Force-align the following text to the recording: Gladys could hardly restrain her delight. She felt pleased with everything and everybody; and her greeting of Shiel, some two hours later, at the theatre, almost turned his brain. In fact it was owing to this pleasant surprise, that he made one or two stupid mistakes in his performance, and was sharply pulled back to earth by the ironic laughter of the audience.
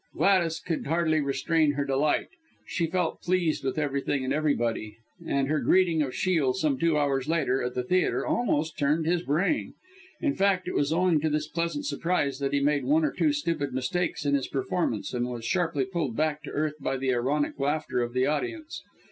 Gladys 0.15 0.59
could 0.59 0.87
hardly 0.87 1.21
restrain 1.21 1.73
her 1.73 1.85
delight. 1.85 2.29
She 2.65 2.87
felt 2.87 3.21
pleased 3.21 3.63
with 3.63 3.77
everything 3.77 4.23
and 4.25 4.33
everybody; 4.33 4.97
and 5.27 5.47
her 5.47 5.59
greeting 5.59 6.01
of 6.01 6.15
Shiel, 6.15 6.53
some 6.53 6.79
two 6.79 6.97
hours 6.97 7.27
later, 7.29 7.61
at 7.61 7.75
the 7.75 7.83
theatre, 7.83 8.25
almost 8.25 8.79
turned 8.79 9.05
his 9.05 9.21
brain. 9.21 9.75
In 10.19 10.33
fact 10.33 10.67
it 10.67 10.73
was 10.73 10.91
owing 10.91 11.19
to 11.19 11.29
this 11.29 11.47
pleasant 11.47 11.85
surprise, 11.85 12.39
that 12.39 12.51
he 12.51 12.61
made 12.61 12.83
one 12.83 13.05
or 13.05 13.11
two 13.11 13.31
stupid 13.31 13.75
mistakes 13.75 14.25
in 14.25 14.33
his 14.33 14.47
performance, 14.47 15.13
and 15.13 15.27
was 15.27 15.45
sharply 15.45 15.85
pulled 15.85 16.15
back 16.17 16.41
to 16.45 16.49
earth 16.49 16.77
by 16.79 16.97
the 16.97 17.13
ironic 17.13 17.59
laughter 17.59 18.01
of 18.01 18.13
the 18.13 18.25
audience. 18.25 18.81